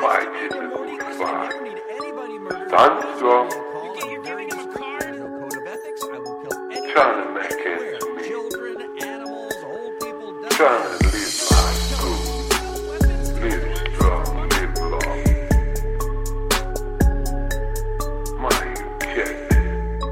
[0.00, 0.26] matter.
[0.26, 0.98] Fight Nice to in you, the Morty.
[0.98, 1.44] good Listen, if you fight.
[1.44, 3.48] ever need anybody murdered, Done just strong.
[3.48, 3.96] give me a call.
[3.96, 4.78] You- you're I'm very giving him a discreet.
[4.78, 5.02] card?
[5.02, 6.02] There's no code of ethics.
[6.12, 7.94] I will kill anyone Trying to make anywhere.
[7.94, 8.26] ends meet.
[8.28, 12.88] Children, animals, old people, Trying to live life good.
[12.88, 15.24] Weapons, Live strong, live long.
[18.40, 20.02] Money injected.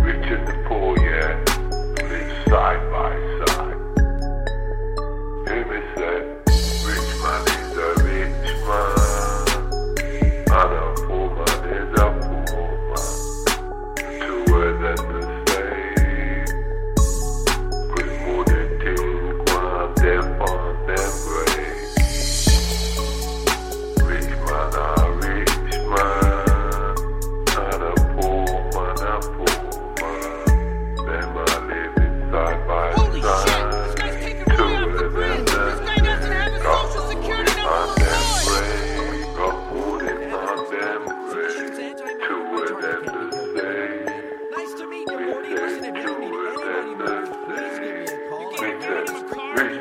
[0.00, 1.44] Rich and the poor, yeah.
[2.02, 3.12] Live side by
[3.46, 3.78] side.
[5.48, 5.80] Hear me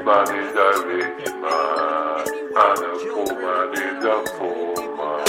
[0.03, 5.23] Rich man is a rich man, and a poor man is a poor man.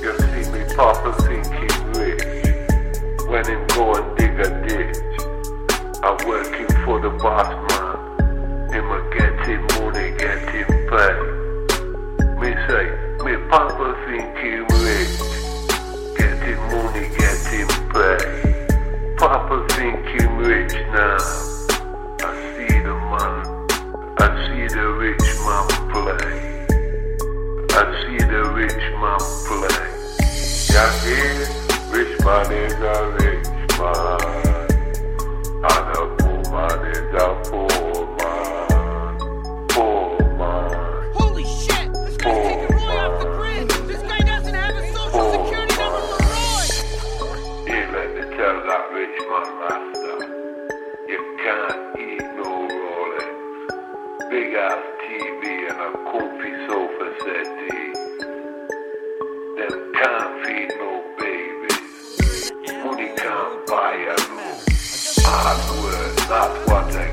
[0.00, 1.50] You see me papa think
[1.96, 2.24] rich,
[3.26, 4.98] when him go and dig a ditch.
[6.04, 7.96] I'm working for the boss man,
[8.72, 9.34] him a get
[9.80, 11.16] money, get him pay.
[12.38, 12.86] Me say,
[13.24, 14.75] me papa think him
[30.76, 33.48] Rich man is a rich
[33.78, 34.20] man,
[35.64, 39.16] and a poor man is a poor man.
[39.70, 41.12] Poor man.
[41.14, 41.88] Holy shit!
[42.04, 43.70] This guy's taking Roy off the grid!
[43.88, 46.68] This guy doesn't have a social security number for Roy!
[47.66, 50.18] Here, let me tell that rich man master,
[51.08, 53.32] you can't eat no Rolex,
[54.28, 56.85] big ass TV and a comfy sofa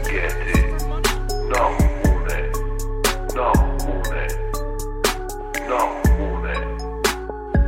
[0.09, 0.71] get it.
[1.49, 1.63] No
[2.03, 2.41] money,
[3.35, 3.47] no
[3.85, 4.27] money,
[5.69, 5.81] no
[6.17, 6.59] money.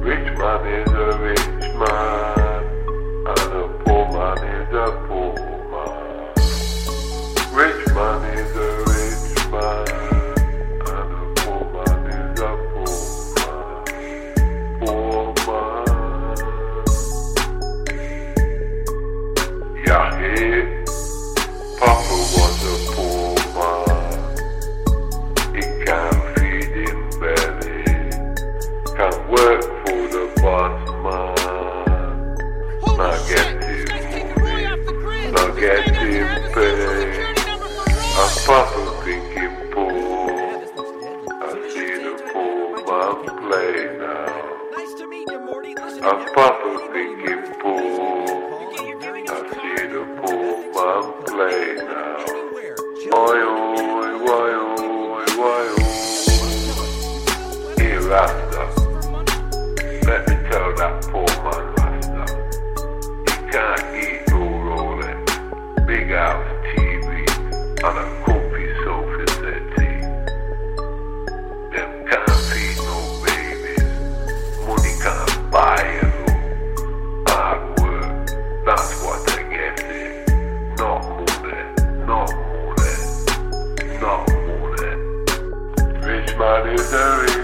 [0.02, 2.64] Rich man is a rich man,
[3.28, 4.76] and a poor man is a
[5.08, 5.34] poor
[5.72, 5.94] man.
[7.54, 8.58] Rich man is a
[8.90, 9.88] rich man,
[10.88, 12.44] and a poor man is a
[12.74, 13.00] poor
[13.36, 13.56] man.
[14.80, 15.86] Poor man.
[19.86, 20.08] Yeah,
[58.16, 58.64] Rasta.
[60.08, 62.24] Let me tell that poor man, Rasta.
[63.28, 65.20] He can't eat no Rolex,
[65.86, 67.08] big house TV,
[67.84, 70.00] and a comfy sofa settee.
[71.74, 73.84] Them can't feed no babies.
[74.66, 76.48] Money can't buy a room.
[77.28, 78.28] Hard work,
[78.66, 80.14] that's what I get it.
[80.80, 81.62] No money,
[82.08, 82.20] no
[82.64, 82.96] money,
[84.00, 84.14] no
[84.48, 84.94] money.
[86.08, 87.35] Rich man is a rich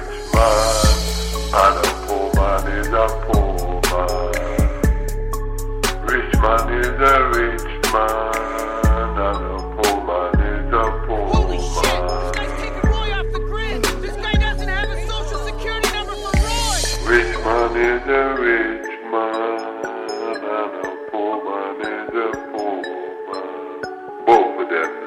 [6.42, 8.34] man is a rich man,
[8.90, 11.36] and a poor man is a poor man.
[11.36, 12.02] Holy shit!
[12.10, 13.84] This guy's taking Roy off the grid.
[14.02, 16.80] This guy doesn't have a social security number for Roy.
[17.06, 19.60] Rich man is a rich man,
[20.26, 22.78] and a poor man is a poor
[23.30, 24.26] man.
[24.26, 25.00] Both of them.